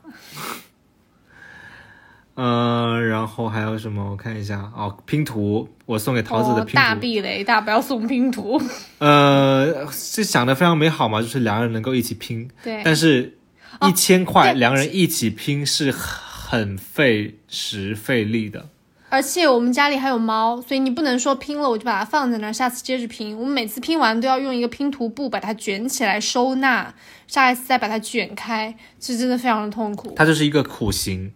[2.34, 4.10] 嗯、然后还有什么？
[4.10, 8.60] 我看一下哦，拼图，我送给桃子的哦、拼大，避雷，大家不要送拼图。
[8.98, 13.38] 呃，是想的非常美好嘛，就是两个人能够一起拼，对，但是
[13.82, 18.68] 一千块对两个人一起拼是很费时费力的。
[19.10, 23.36] 而且我们家里还有猫，所以你不能说拼了我就把它放在那儿，下次接着拼。
[23.36, 26.94] 我们每次拼完都要用一个拼图布把它卷起来收纳，
[27.26, 30.14] 下一次再把它卷开，这真的非常的痛苦。
[30.16, 31.30] 它就是一个苦行。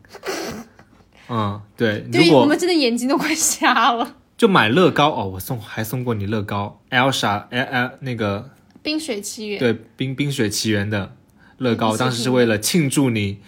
[1.29, 4.17] 嗯，对，如对，我们真的眼睛都快瞎了。
[4.37, 8.51] 就买乐高哦，我送还送过你乐高，Elsa，哎哎，那个
[8.83, 11.17] 冰雪奇缘，对冰冰雪奇缘的
[11.57, 13.41] 乐高，嗯当时是为了庆祝你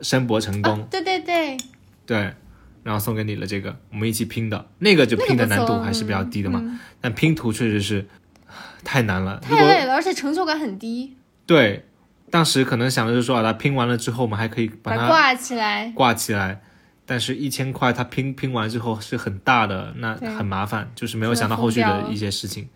[0.00, 1.56] 申博成功，啊，对对对，
[2.06, 2.34] 对，
[2.84, 8.06] 然后送给你了这个，我们一起拼的，那个就拼的难度还是比较低的嘛，嗯但拼图确实是
[8.84, 11.84] 太难了，太累了，而且成就感很低，对，
[12.30, 15.92] 当时可能想的是说，把，它拼完了之后，我们还可以把它挂起来。
[15.96, 16.62] 挂起来。
[17.12, 22.66] 但是，一千块它拼拼完之后是很大的，那很麻烦，就是没有想到后续的一些事情。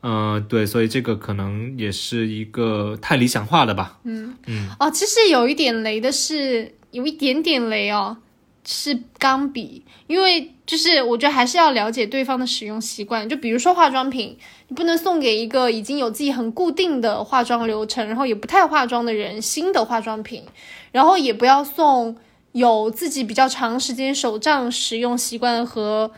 [0.00, 3.98] 嗯、对，所以这个可能也是一个太理想化了吧。
[4.04, 8.16] 嗯嗯哦，其实有一点雷的是，有一点点雷哦。
[8.64, 13.28] 是钢笔，因为就是我觉得还是要了解对方的使用习惯。
[13.28, 14.38] 就比如说化妆品，
[14.68, 20.44] 你不能送给一个已经有自己很固定的化妆流程，然后也不太化妆的人新的化妆品，
[20.92, 22.16] 然后也不要送
[22.52, 26.12] 有自己比较长时间手账使用习惯和。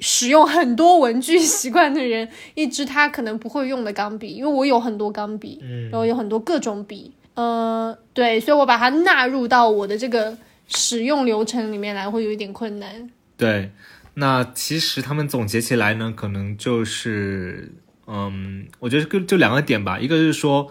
[0.00, 13.08] 使用很多文具习惯的人，一支他可能不会用的钢笔，因为我有很多钢笔，嗯，然后有很多各种笔，呃，对，所以我把它纳入到我的这个使用流程里面来，会有一点困难。
[13.36, 13.70] 对，
[14.14, 17.72] 那其实他们总结起来呢，可能就是，
[18.08, 20.70] 嗯，我觉得就就两个点吧，一个是说，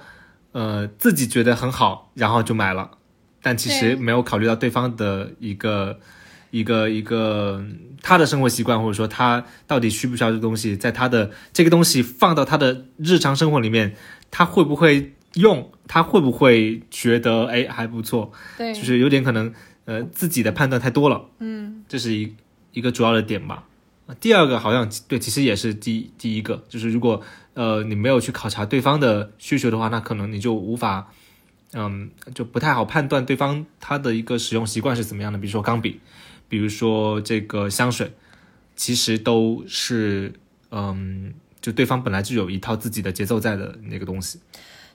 [0.52, 2.92] 呃，自己觉得很好，然后就买了，
[3.44, 6.00] 但其实没有考虑到对方的一个。
[6.54, 7.66] 一个一个
[8.04, 13.96] 他的生活习惯，或者说他到底需不需要这东西，在他的这个东西放到他的日常生活里面，
[14.30, 15.72] 他会不会用？
[15.88, 18.32] 他会不会觉得哎还不错？
[18.56, 19.52] 对，就是有点可能
[19.86, 21.26] 呃自己的判断太多了。
[21.40, 22.36] 嗯，这是一
[22.72, 23.64] 一个主要的点吧。
[24.20, 27.20] 第二个好像对，其实也是第第一个，就是如果
[27.56, 31.12] 呃你没有去考察对方的需求的话，那可能你就无法
[31.74, 35.38] 嗯就不太好判断对方他的一个使用习惯是怎么样的。
[35.38, 36.00] 比如说钢笔。
[36.50, 38.12] 比如说这个香水，
[38.76, 40.32] 其实都是，
[40.70, 44.40] 嗯，就对方本来就有一套自己的节奏在的那个东西，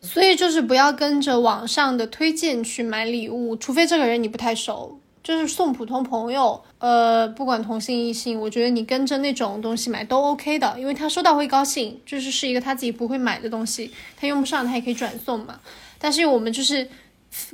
[0.00, 15.58] 所以就是不要跟着网上的推荐去买礼物，除非这个人你不太熟，就是送普通朋友，呃，不管同性异性，我觉得你跟着那种东西买都 OK 的，因为他收到会高兴，就是是一个他自己不会买的东西，他用不上他也可以转送嘛。
[15.98, 16.88] 但是我们就是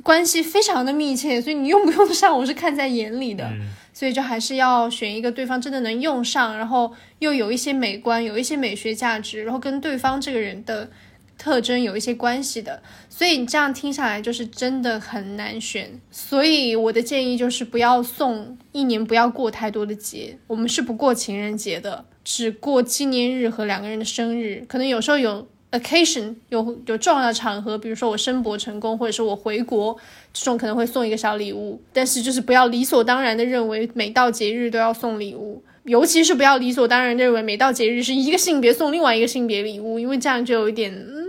[0.03, 3.51] 关系非常的密切，所以你用不用上我是看在眼里的。
[3.91, 10.91] 所以就还是要选一个对方真的能用上，然后又有一些美观，有一些美学价值，然后跟对方这个人的
[11.37, 12.83] 特征有一些关系的。
[13.07, 15.97] 所以你这样听下来就是真的很难选。
[16.11, 20.37] 所以我的建议就是不要送，一年不要过太多的节。
[20.47, 25.47] 我们是不过情人节的，只过纪念日和两个人的生日，可能有时候有。
[25.79, 29.95] Occasion 有有重要的场合，比如说我申博成功，或者是我回国，
[30.33, 31.81] 这种可能会送一个小礼物。
[31.91, 41.25] 但是就是不要理所当然的认为每到节日都要送礼物，尤其是不要理所当然认为每到节日是一个性别送另外一个性别礼物，因为这样就有一点嗯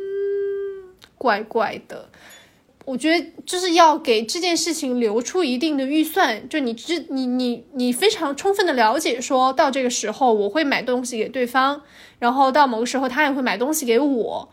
[1.18, 2.08] 怪怪的。
[2.86, 11.82] 我觉得就是要给这件事情留出一定的预算，就你知你你你非常充分的了解，说到这个时候我会买东西给对方，
[12.20, 14.48] 然后到某个时候他也会买东西给我，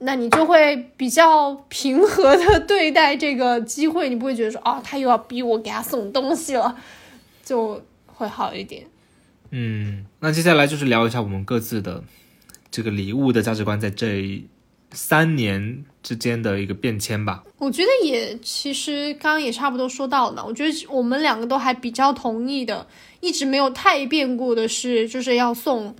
[0.00, 6.76] 那你就会比较平和的对待这个机会，你不会觉得说啊他又要逼我给他送东西了，
[7.42, 8.84] 就会好一点。
[9.50, 12.04] 嗯，那接下来就是聊一下我们各自的
[12.70, 14.44] 这个礼物的价值观在这。
[14.90, 20.42] 三年之间的一个变迁吧，我觉得也其实刚刚也差不多说到了。
[20.42, 22.86] 我觉得我们两个都还比较同意的，
[23.20, 25.94] 一直没有太变过的是，就是要送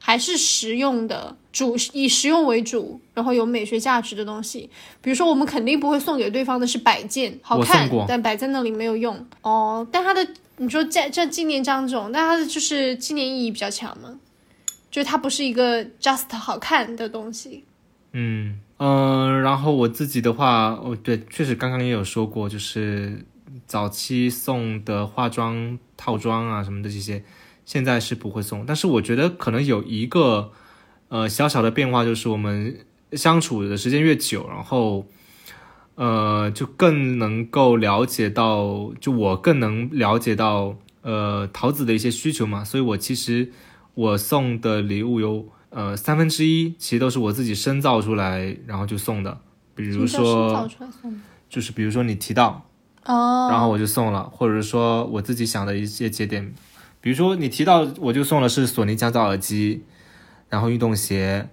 [0.00, 4.68] 还是实用的，主以实用为主，然后有美学价值的东西。
[5.00, 9.86] 比如说，我们肯定不会送给对方的是摆件，好看，但摆在那里没有用哦。
[9.92, 14.18] 但它的你说在这纪念章这种，但它的就是纪念意义比较强嘛，
[14.90, 17.62] 就是它不是一个 just 好看的东西。
[18.14, 23.24] 嗯嗯，然后我自己的话，哦对，确实刚刚也有说过，就是
[23.64, 27.22] 早期送的化妆套装啊什么的这些，
[27.64, 28.66] 现在是不会送。
[28.66, 30.50] 但是我觉得可能有一个
[31.10, 32.76] 呃小小的变化，就是我们
[33.12, 35.06] 相处的时间越久，然后
[35.94, 43.52] 呃就更能够了解到，就我更能了解到呃桃子的一些需求嘛，所以我其实
[43.94, 45.46] 我送的礼物有。
[45.74, 49.40] 呃，三分之一其实都是我自己深造出来，然后就送的。
[49.74, 50.68] 比如说，
[51.48, 52.68] 就是比如说你提到，
[53.06, 56.52] 哦，然后我就送了，或者是说我自己想的一些节点，
[57.00, 59.82] 比如说你提到，我就送了是索尼降噪耳机，
[60.50, 61.48] 然后运动鞋，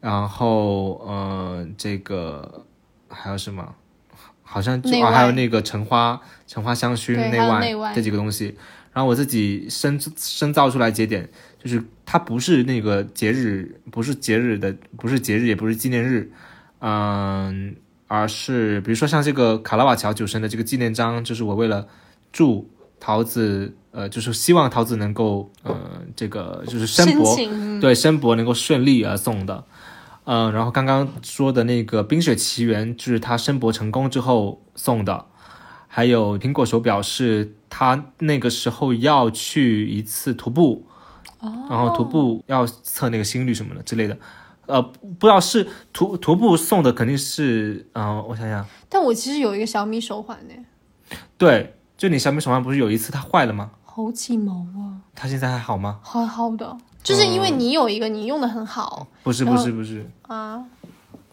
[0.00, 2.64] 然后呃，这个
[3.08, 3.74] 还有什么？
[4.42, 8.56] 好像就啊，还有那个橙花橙花香薰内外这几个东西。
[8.94, 11.28] 然后我自己深深造出来节点，
[11.62, 16.32] 就是它不是那个节日，不是节日的，不是节日，也不是纪念日，
[16.78, 21.86] 嗯，而是比如说像这个卡拉瓦乔酒神的这个纪念章，就是我为了
[22.32, 22.66] 祝
[22.98, 27.36] 桃子，呃，就是希望桃子能够，呃，这个就是申博，
[27.78, 29.66] 对申博能够顺利而送的，
[30.24, 35.26] 嗯，然后刚刚说的那个冰雪奇缘，就是他申博成功之后送的。
[35.86, 40.86] 还有苹果手表是他那个时候要去一次徒步，
[41.40, 44.18] 然后徒步要测那个心率什么的之类的，
[44.66, 50.54] 呃，不知道是徒徒步送的肯定是，嗯，我想想，但我其实有一个小米手环呢，
[51.36, 53.70] 对，就你小米手环不是有一次它坏了吗？
[53.84, 56.00] 好几毛啊，它现在还好吗？
[56.02, 59.06] 好好的，就是因为你有一个，你用的很好。
[59.22, 60.64] 不是不是不是，啊。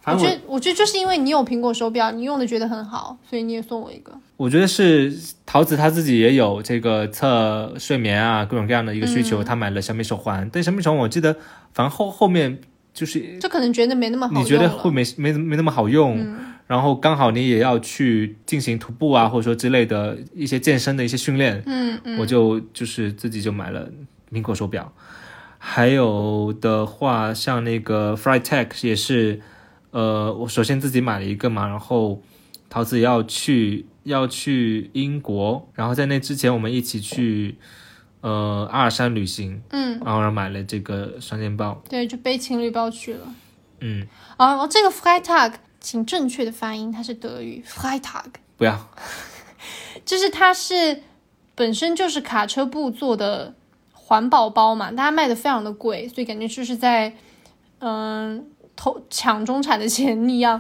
[0.06, 4.12] 我反正我觉得，我觉得就是因为你有苹果手表，你用的觉得很好，所以你也送我一个。
[4.38, 5.14] 我觉得是
[5.46, 10.50] 桃子她自己也有这个测睡眠啊各种各样的一个需求，她买了小米手环。
[10.52, 11.34] 但小米手环我记得，
[11.74, 12.60] 反正后后面
[12.94, 16.24] 就是就可能觉得没那么好用你觉得会没没没那么好用，
[16.68, 23.90] 然后刚好你也要去进行徒步啊，或者说之类的一些健身的一些训练，嗯嗯，我就就是自己就买了
[24.32, 24.92] 苹果手表。
[25.58, 29.40] 还有的话，像那个 Freitag 也是，
[29.96, 32.22] 呃，我首先自己买了一个嘛，然后
[32.70, 37.58] 桃子要去要去英国，然后在那之前我们一起去
[38.20, 43.26] 呃阿尔山旅行，嗯，然后买了这个双肩包，对，就背情侣包去了。
[43.80, 48.26] 嗯，啊，这个 Freitag，请正确的发音，它是德语 Freitag，
[48.58, 48.90] 不要，
[50.04, 51.04] 就是它是
[51.56, 53.56] 本身就是卡车布做的
[53.94, 57.16] 环保包嘛，但它卖的非常的贵，所以感觉就是在
[57.80, 60.60] 嗯、偷抢中产的钱一样。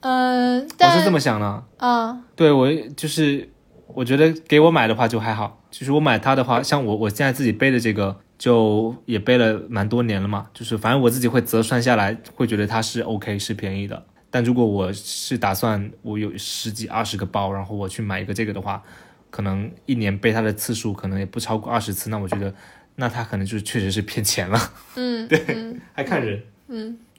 [0.00, 1.64] 嗯、我但是这么想的。
[1.78, 3.48] 啊、对我就是，
[3.88, 14.04] 我觉得给我买的话就还好，就是我买它的话，像我我现在自己背的这个，就也背了蛮多年了嘛，就是反正我自己会折算下来，会觉得它是 OK 是便宜的。
[14.30, 18.82] 但如果我是打算我有十几二十个包，然后我去买一个这个的话，
[19.30, 22.54] 可能一年背它的次数可能也不超过二十次，那我觉得
[22.96, 24.60] 那它可能就确实是骗钱了，
[24.96, 26.42] 嗯， 对，还看人。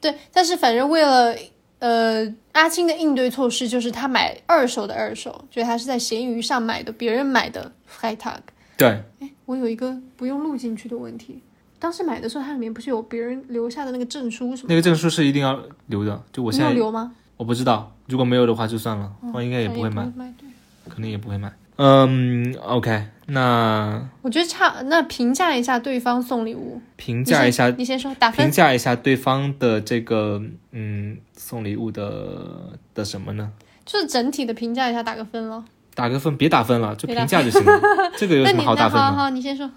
[0.00, 1.34] 对，但是反正为了
[1.80, 8.40] 呃阿青的应对措施，就是他买二手的二手，所以他是在闲鱼上买的，别人买的 Freitag。
[8.76, 9.02] 对，
[9.44, 11.42] 我有一个不用录进去的问题，
[11.78, 14.68] 当时买的时候，它里面不是有别人留下的那个证书什么？
[14.68, 17.12] 那个证书是一定要留的，就我现在有留吗？
[17.36, 20.04] 我不知道，如果没有的话就算了，我应该也也不会买。
[20.14, 20.32] 买。
[20.38, 20.48] 对，
[20.88, 21.52] 肯定也不会买。
[21.80, 24.82] 嗯，OK，那我觉得差。
[24.86, 28.52] 那评价一下对方送礼物，评价一下你先，说打分评。
[28.52, 33.52] 价一下对方的这个嗯送礼物的的什么呢？
[33.86, 35.64] 就是整体的评价一下，打个分了。
[35.94, 37.80] 打个分，别打分了，就评价就行了。
[38.18, 39.00] 这个有什么好打分的？
[39.00, 39.70] 好好，你先说，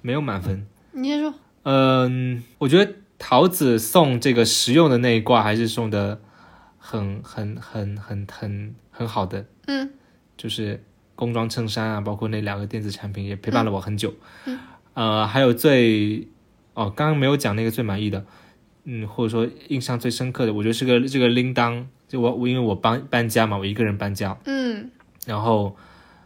[0.00, 0.66] 没有满分。
[0.92, 1.34] 你先说。
[1.64, 6.18] 嗯，我觉得桃子送这个实用的那一挂还是送的
[6.78, 9.90] 很很很很很很好的，嗯
[10.36, 10.82] 就是
[11.22, 14.12] 工装衬衫啊，包括那两个电子产品也陪伴了我很久。
[14.46, 14.58] 嗯。
[14.94, 16.26] 呃，还有最
[16.74, 18.26] 哦，刚刚没有讲那个最满意的，
[18.82, 24.90] 嗯，或者说印象最深刻的，我觉得是个这个铃铛，就我我因为我搬搬家嘛，我一个人搬家，嗯，
[25.24, 25.76] 然后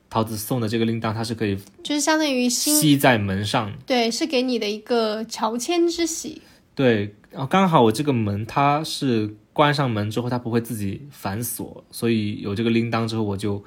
[0.08, 6.40] 桃子送的这个铃铛，它是可以就是相当于吸在门上，对，是给你的一个乔迁之喜。
[6.74, 13.62] 对，然后刚好我这个门它是关上门之后它不会自己反锁，所以有这个铃铛之后，我就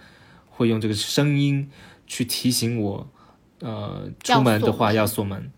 [0.59, 1.69] 会用这个声音
[2.05, 3.09] 去提醒我，
[3.61, 5.49] 呃，出门的话要锁门。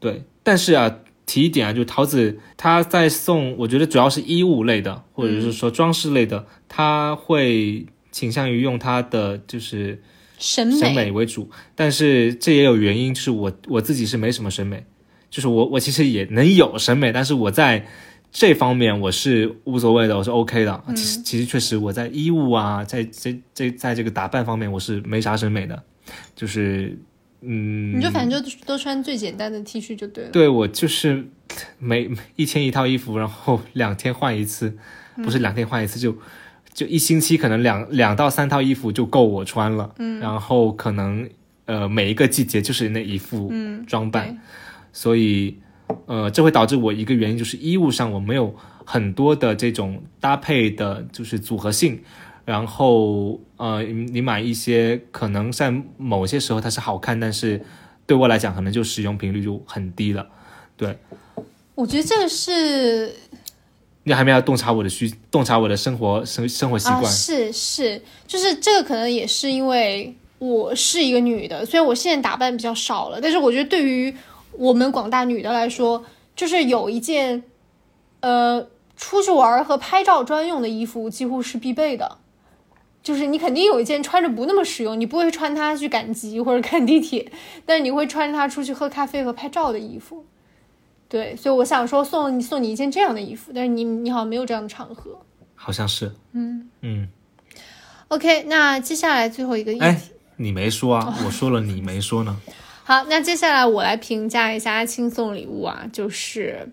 [0.00, 0.92] 对，但是啊，
[1.24, 10.02] 提一点啊，就桃子她在送，我觉得主要是衣物类的，或者是说装饰类的，她会倾向于用她的就是
[10.36, 14.84] 审美，审美为主，但是这也有原因，就是我我自己是没什么审美，
[15.30, 17.86] 就是我我其实也能有审美，但是我在
[18.32, 20.84] 这方面我是无所谓的，我是 OK 的。
[20.94, 25.82] 其实其实确实我在衣物啊，在这这在这个打扮方面我是没啥审美的，
[26.34, 26.98] 就是
[27.40, 30.30] 嗯，你就反正就都穿最简单的 T 恤就对了。
[30.30, 31.26] 对我就是
[31.78, 34.76] 每一天一套衣服，然后两天换一次，
[35.16, 36.16] 不是两天换一次就。
[36.72, 41.28] 就一星期可能两两到三套衣服就够我穿了，嗯，然后可能
[41.64, 44.36] 呃每一个季节就是那一副嗯，装扮，对。
[44.92, 45.58] 所以
[46.06, 52.00] 呃这会导致我一个原因就是衣物上我没有很多的这种搭配的，就是组合性，
[52.44, 57.60] 然后呃你你买一些可能在某些时候它是好看，但是
[58.06, 60.26] 对我来讲可能就使用频率就很低了，
[60.76, 60.96] 对。
[61.76, 63.14] 我觉得这个是
[64.02, 74.14] 你还没有洞察我的需洞察我的生活生生活习惯，啊，是是，就是这个可能也是因为我是一个女的，虽然我现在打扮比较少了，但是我觉得对于
[74.60, 76.04] 我们广大女的来说，
[76.36, 77.42] 就是有一件
[78.20, 82.18] 呃出去玩和拍照专用的衣服几乎是必备的。
[83.02, 87.32] 就是你肯定有一件穿着不那么实用，你不会穿它去赶集或者赶地铁，
[87.64, 90.26] 但是你会穿着它出去喝咖啡和拍照的衣服。
[91.08, 95.18] 对，所以我想说送你送你一件这样的衣服，但是你你好像没有这样的场合。
[95.54, 97.08] 好像是，嗯嗯
[98.08, 99.80] ，OK，那接下来最后一个议题。
[99.82, 99.98] 哎，
[100.36, 102.36] 你没说啊，我说了你没说呢，
[102.90, 106.72] 好，那接下来我来评价一下阿青送礼物啊，就是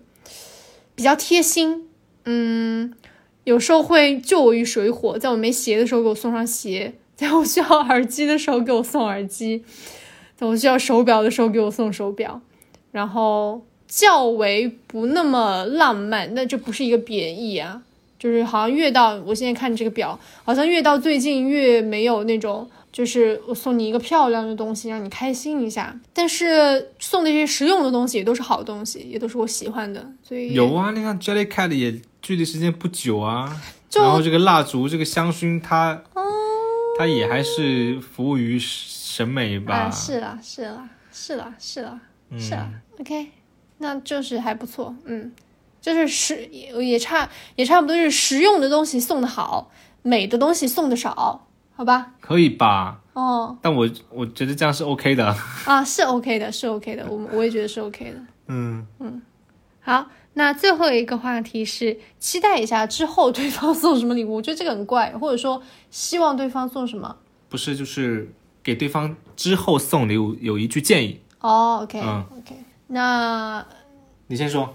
[0.96, 1.86] 比较贴心，
[2.24, 2.92] 嗯，
[3.44, 9.62] 有时候会救我于水火，在我没鞋的时候给我送双鞋，在我需要耳机的时候给我送耳机，
[10.34, 12.40] 在我需要手表的时候给我送手表，
[12.90, 17.80] 然后较为不那么浪漫，那这不是一个贬义啊，
[18.18, 22.68] 就是好像越到我现在看这个表，好像越到最近越没有那种。
[22.92, 25.98] 就是我送你一个漂亮的东西，让你开心一下。
[26.12, 30.04] 但是送的这些实用的东西也都是好东西，也都是我喜欢的。
[30.22, 33.60] 所以有啊，你看 Jellycat 也距离时间不久啊。
[33.94, 36.02] 然后这个蜡烛，这个香薰，它
[36.98, 39.74] 它也还是服务于审美吧。
[39.74, 42.00] 啊，是啦，是啦，是啦，是啦，
[42.38, 42.70] 是啦。
[42.98, 43.28] OK，
[43.78, 44.94] 那就是还不错。
[45.04, 45.32] 嗯，
[45.80, 49.70] 就是实也也差也差不多，是实用的东西送的好，
[50.02, 51.47] 美的东西送的少，
[51.78, 52.10] 好吧？
[52.20, 53.00] 可以吧？
[53.12, 55.32] 哦，但我我觉得这样是 OK 的。
[55.64, 58.18] 啊，是 OK 的，是 OK 的，我我也觉得是 OK 的。
[58.48, 59.22] 嗯嗯
[59.80, 67.14] 好，那最后一个话题是期待一下之后对方送什么礼物，我觉得这个很怪，或者说希望对方送什么。
[67.48, 72.56] 不是，就是给对方之后送礼物有一句建议，哦，OK、嗯 OK，
[72.88, 73.64] 那
[74.26, 74.74] 你先说。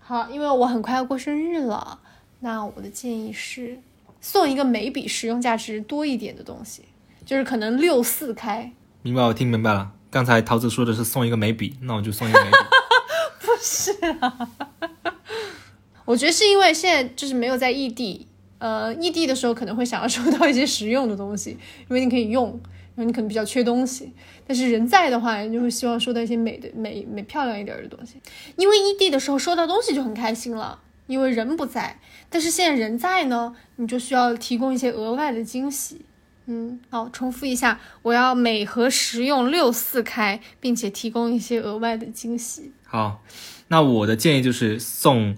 [0.00, 1.98] 好，因为我很快要过生日了，
[2.40, 3.78] 那我的建议是
[4.28, 6.82] 送一个眉笔实用价值多一点的东西，
[7.24, 8.72] 就是可能六四开，
[9.02, 9.92] 明白，我听明白了。
[10.10, 12.56] 刚才桃子说的是送一个眉笔，那我就送一个眉笔。
[13.38, 14.50] 不是啊
[16.04, 18.26] 我觉得是因为现在就是没有在异地，
[18.58, 21.50] 呃，异地的时候可能会想要收到一些实用的东西，
[21.88, 22.48] 因为你可以用，
[22.96, 24.12] 然后你可能比较缺东西。
[24.44, 28.20] 但是人在的话，你就会希望收到一些美的、美美漂亮一点的东西。
[28.56, 31.98] 因为异地的时候收到东西就很开心了，因为人不在。
[32.28, 36.02] 但是现在人在呢，你就需要提供一些额外的惊喜。
[36.46, 42.70] 嗯，好，重复一下，我要美和实用六四开，并且提供一些额外的惊喜。
[42.84, 43.24] 好，
[43.66, 45.36] 那我的建议就是送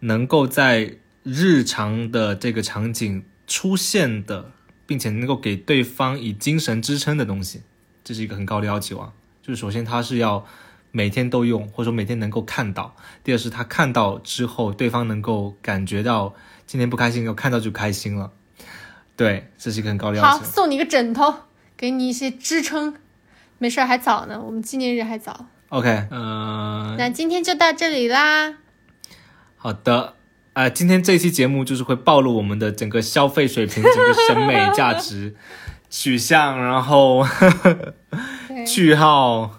[0.00, 4.52] 能够在日常的这个场景出现的，
[4.86, 7.62] 并且能够给对方以精神支撑的东西，
[8.04, 9.12] 这是一个很高的要求啊。
[9.42, 10.46] 就是首先它是要
[10.90, 16.34] 每天都用，或者说每天能够看到；第二是他看到之后，对方能够感觉到
[16.66, 18.32] 今天不开心，要看到就开心了。
[19.16, 20.44] 对，这是一个很高的要好，求。
[20.44, 21.34] 送你一个枕头，
[21.76, 22.94] 给你一些支撑。
[23.58, 25.46] 没事，还早呢，我们纪念日还早。
[25.70, 28.54] OK，嗯、那今天就到这里啦。
[29.56, 30.14] 好的，
[30.52, 35.34] 啊、今天这期节目就是会暴露我们的整个消费水平、 整个审美价值
[35.90, 37.26] 取向，然后
[38.46, 39.57] 对 句号，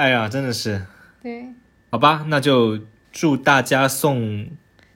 [0.00, 0.80] 哎呀，真的是，
[1.22, 1.52] 对，
[1.90, 2.78] 好吧，那就
[3.12, 4.48] 祝大家送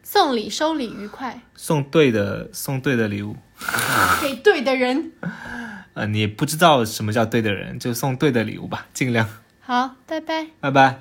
[0.02, 3.36] 送礼收礼愉快，送对的送对的礼物。
[4.22, 5.12] 给对的人。
[5.92, 9.28] 呃，你不知道什么叫对的人，就送对的礼物吧，尽量。
[9.60, 10.46] 好，拜拜。
[10.58, 10.98] 拜拜。